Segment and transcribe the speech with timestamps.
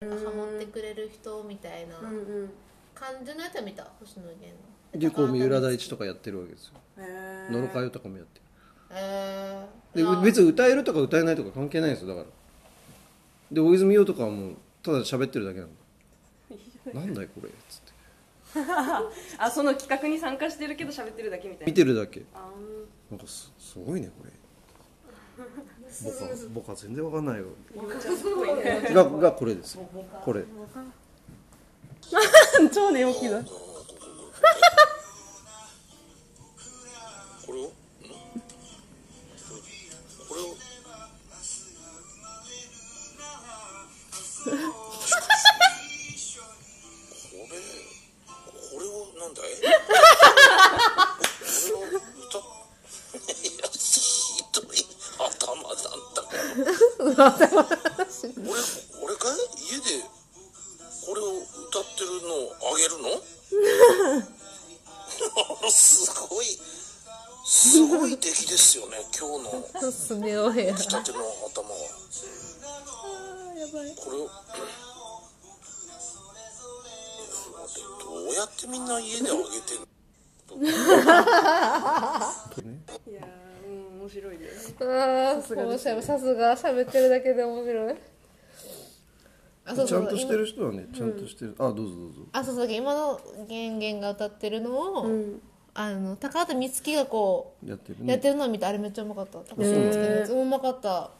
[0.00, 1.96] ハモってくれる人みたいな
[2.94, 4.46] 感じのやつは見た星野源
[4.94, 5.00] の。
[5.00, 6.74] でこう三浦大知とかやってるわけですよ。
[6.98, 8.44] へ野呂佳代とかもやってる。
[8.92, 12.26] えでー、別に歌えるとか歌えないとか関係ないんですよだから。
[13.50, 15.68] で大泉洋とかはもうただ喋ってるだけなん
[16.94, 17.92] だなんだいこれっつって。
[19.38, 22.22] あその企画に参加してるけど喋ってるだけみたい見なてるだけ。
[22.34, 22.48] あ
[23.10, 24.30] なんかすすごいねこれ
[26.04, 27.46] 僕は僕は全然わかんないよ。
[28.94, 29.74] ががこれです。
[29.74, 29.88] よ
[30.24, 30.44] これ。
[32.72, 33.42] 超寝起きだ
[57.18, 57.34] 俺
[59.02, 59.34] 俺かい
[59.70, 59.84] 家で
[61.06, 61.24] これを
[61.68, 62.34] 歌ってるの。
[62.34, 63.08] をあげるの。
[65.70, 66.44] すごい
[67.44, 69.44] すごい出来ですよね今日
[69.82, 69.90] の。
[69.90, 71.76] スネ夫や仕立ての頭は
[73.96, 74.28] これを
[78.00, 79.80] どうやってみんな家であげてる
[80.60, 80.68] ね
[83.08, 83.20] いや
[84.08, 86.00] 面白いですああすがですね。
[86.00, 87.94] さすが喋ってるだけで面白い。
[89.66, 89.86] あそうそう。
[89.86, 92.20] ちゃんとしてる人はねちゃんとしてる、あどうぞどうぞ。
[92.32, 92.72] あそうそう。
[92.72, 95.42] 今の源元が歌ってるのを、ん。
[95.74, 99.40] あの高畑充希がこやってるうやってるのを見てあれめっちゃうまかった。
[99.40, 100.04] 高畑充希の？
[100.04, 101.10] やつうまかった。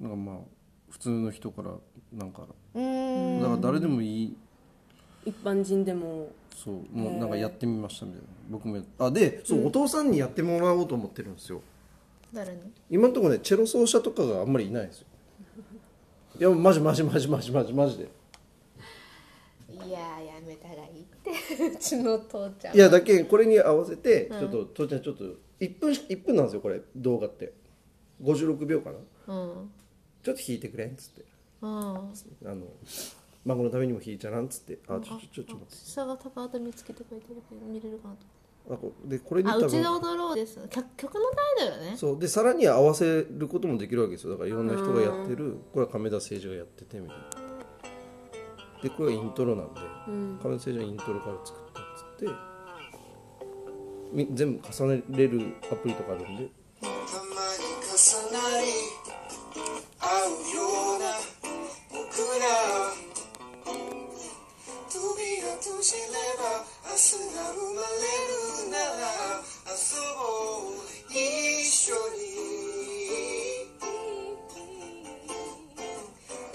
[0.00, 0.36] なんかまあ
[0.90, 1.72] 普通の人から
[2.12, 2.42] なんか
[2.74, 4.36] うーんだから誰でもいい。
[5.26, 8.26] 一般人でもそうもうなんかやってみましたみたいな。
[8.48, 11.60] 僕もやあでそう、お父さんにやってもらおうと思ってるんですよ。
[12.32, 12.60] 誰に？
[12.90, 15.06] 今のところねチェロ奏者とかがあんまりいないんですよ。
[16.38, 18.04] いやマジマジマジマジマジマジで。
[18.04, 21.30] いやーやめたがいいって。
[21.76, 25.24] うちの父ちゃんいやだけこれに合わせてちょっと、父ちゃんちょっと
[25.60, 27.52] 1分1分なんですよこれ動画って。
[28.22, 28.90] 56秒か
[29.26, 29.34] な。
[29.34, 29.70] うん。
[30.22, 31.24] ちょっと弾いてくれんっつって。
[31.60, 31.70] うん。
[31.70, 31.74] あ
[32.44, 32.66] の
[33.46, 34.78] 孫のためにも弾いちゃらんっつって。
[34.88, 40.58] あちょちょちょちょ待って下が高畑充希って書いてるけど見れるかなとあこでこれにあ多分うちで踊ろうです。
[40.68, 41.20] 曲曲の
[41.58, 41.96] タイトルね。
[41.96, 42.18] そう。
[42.18, 44.32] でさらに合わせることもできるわけですよ。
[44.32, 45.56] だからいろんな人がやってる。
[45.72, 47.24] これは亀田誠司がやっててみたいな。
[48.82, 49.80] でこれはイントロなんで、
[50.10, 52.56] 亀田誠司はイントロから作ったっつって。
[54.12, 56.48] み全部重ねれるアプリとかあるんで。
[56.80, 56.96] たまに
[57.94, 58.66] 重なり
[66.96, 69.04] ば明日が生まれるなら
[69.68, 70.80] 遊ぼう
[71.10, 71.16] 一
[71.68, 72.24] 緒に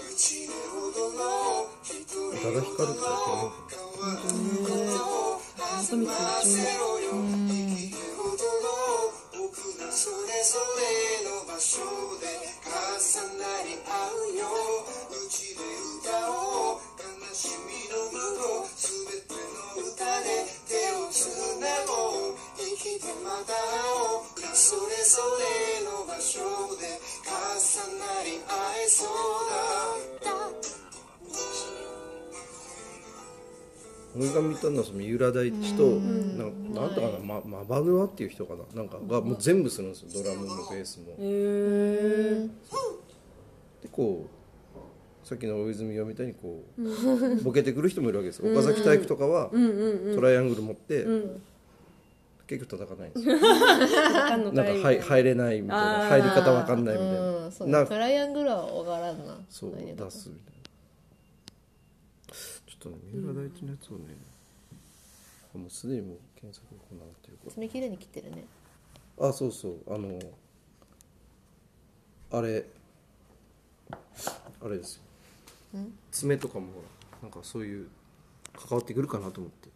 [0.00, 1.22] うちで踊ろ
[1.62, 5.38] う一人宇多田ヒカルってやってるのかまとめてめっちゃう
[9.38, 11.78] 僕らそれぞれの場所
[12.18, 12.26] で
[12.58, 14.42] 重なり合うよ
[15.08, 15.62] うちで
[23.32, 23.56] また会
[24.12, 26.40] おうそれぞれの場所
[26.76, 27.32] で重
[27.96, 28.52] なり合
[28.84, 29.08] えそう
[30.22, 30.32] だ
[34.14, 38.82] 俺が見たのはその三浦大知と、なんなんとかな、ま、マバヌアっていう人かな。
[38.82, 40.22] なんかがもう全部するんですよ。
[40.22, 41.12] ドラムもベースも。
[41.12, 42.48] へえ
[43.82, 44.28] でこ
[45.24, 48.40] うさっきの大泉洋みたいにこうボケてくる人もいるわけです。
[48.40, 49.48] よ岡崎体育とかは
[50.14, 51.06] トライアングル持って
[52.52, 53.38] 結局叩かないんですよ。
[53.38, 54.36] な。
[54.36, 56.08] んか入入れないみたいな。
[56.08, 57.20] 入り方わかんないみたいな。
[57.20, 57.90] うんそうなんか。
[57.90, 59.38] トライアングルはわからんな。
[59.48, 60.10] そう出すみたいな。
[62.66, 64.16] ちょっとね三浦大知のやつをね
[65.54, 67.44] もうすでにもう検索こんななってるか。
[67.46, 68.44] ら爪切れに切ってるね。
[69.18, 69.94] あそうそう。
[69.94, 70.20] あの
[72.32, 72.66] あれ
[73.90, 75.80] あれですよ。
[76.10, 76.82] 爪とかもほ
[77.22, 77.88] らなんかそういう
[78.54, 79.70] 関わってくるかなと思って。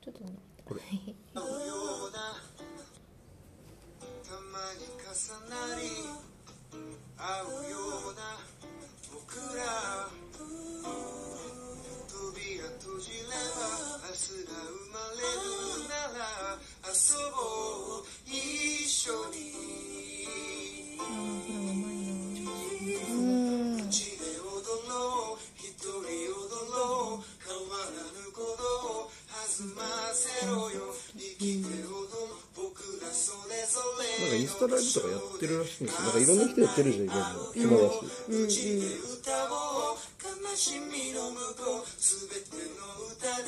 [0.00, 1.87] ちょっとねこれ。
[34.20, 36.02] なんかインスタライブとかやってるらしいんですよ。
[36.02, 38.98] なんかいろんな人やってるじゃん今も暇だし、う
[40.18, 43.42] 悲しみの向こうすべての歌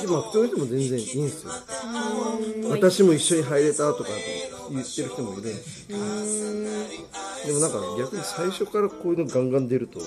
[0.00, 1.52] でも普通の人も全然いいんですよ
[2.70, 4.10] 私も一緒に入れたとか
[4.70, 10.00] 言ってる人もいるんですでもなんか逆に最初からこういうのガンガン出ると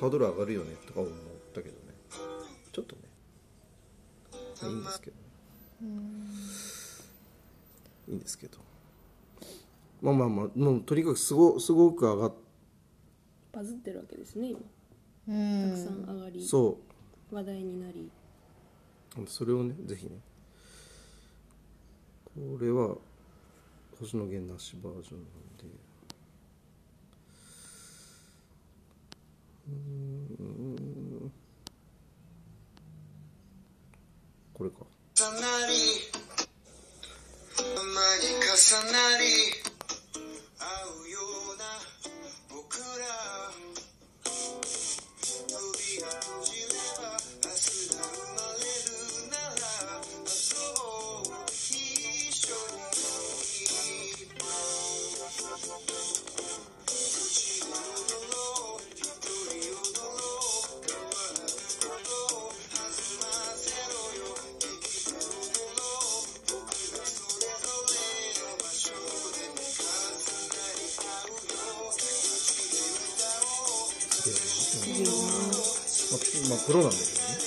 [0.00, 1.12] ハードル上がるよねとか思っ
[1.54, 1.94] たけどね。
[2.72, 3.02] ちょっとね。
[4.62, 5.16] いいんですけど
[8.10, 8.58] いいんですけど。
[10.02, 12.34] まあまあまあもうとにかくすごすごく上がっ
[13.52, 14.58] バズってるわけですね今。
[14.58, 16.78] うたくんさん上がりそ
[17.30, 17.34] う。
[17.34, 18.10] 話題になり。
[19.26, 20.12] それをねぜひね。
[22.34, 22.96] これは
[23.98, 25.64] 星野源なしバージョンなんで。
[29.68, 29.74] うー
[30.06, 30.09] ん
[74.26, 75.12] おうすげえな、
[76.10, 76.90] まあ、まあプロなん。
[76.90, 77.40] だけどね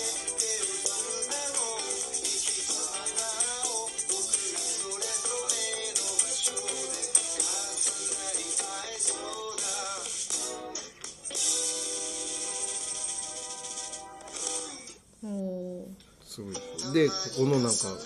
[16.22, 16.56] すごい
[16.94, 17.78] でここのなん。
[17.78, 18.00] か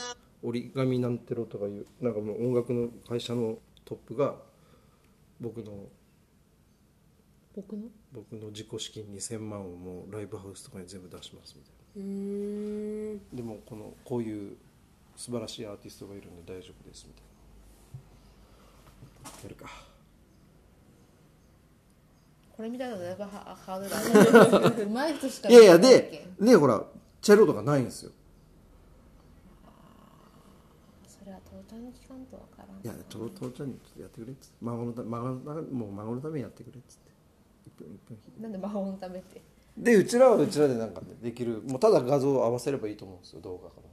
[0.44, 1.18] 折り紙なん。
[1.19, 2.14] てろとかいうなん。
[2.14, 4.36] かもう音楽の会社のトップが
[5.40, 5.72] 僕の
[7.57, 7.89] 僕の？
[8.13, 11.80] 僕の自己資金2000万をもうライブハウスとかに全部出しますみたいな。
[11.95, 13.15] うー。
[13.15, 14.56] んでもこのこういう
[15.15, 17.24] 素晴らしいアーティストがいるんで大丈夫ですみたい
[19.33, 19.44] な。
[19.44, 19.68] やるか。
[22.56, 24.83] これみたいなのだいぶハハードル上がる。
[24.83, 26.83] うまい人しかいやいやででほら
[27.21, 28.12] チェロとかないんですよ。
[31.07, 32.69] それは父ちゃんに聞かんとわからん。
[32.83, 34.56] いや父父ちゃんにやってくれっつって。
[34.62, 35.33] 孫のた孫の
[35.63, 37.06] もう孫のためにやってくれっつって。
[37.06, 37.06] 1
[37.77, 39.41] 分1分なんで魔法のためって。
[39.77, 43.88] でうちらはうちらでなんかねできるもうただ画像を合わせればいいと思うんですよ動画かなんか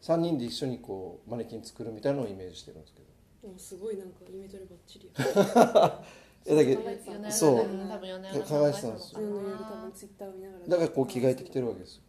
[0.00, 3.06] 3人で一緒にこうマネキン作るみたいなのをイメージしてるんですけど。
[3.42, 6.04] でもすごいなんかイメトレバッチリや。
[6.46, 9.20] えだけそう多分考えてたんですよ。
[9.20, 10.66] 夜多分ツイッターを見ながら。
[10.66, 12.02] だからこう着替えてきてるわけですよ。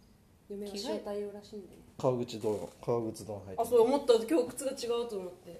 [0.49, 1.75] 嫁は招待用らしいんで。
[1.75, 4.13] ね川口丼川口丼履いてあそう思った。
[4.13, 5.59] 今日靴が違うと思って。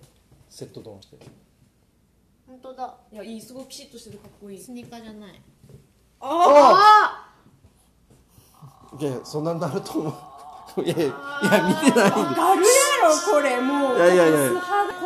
[0.50, 1.18] セット丼して
[2.50, 2.98] 本当だ。
[3.14, 4.58] いやいいすごいピシッとしててかっこいい。
[4.58, 5.40] スニーカーじゃない。
[6.20, 7.30] あ
[9.00, 10.14] いやいやそんなになると思う。
[10.82, 12.42] いやいやいや見てないんで。
[12.42, 12.74] あるや
[13.06, 13.98] ろこれもう。
[13.98, 14.50] いやいやいや。
[14.50, 14.56] こ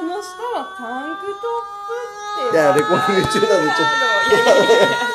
[0.03, 2.55] の下はタンクトップって。
[2.55, 4.03] いやレコーディング中なんでちょっと。
[4.31, 5.12] いやいやいや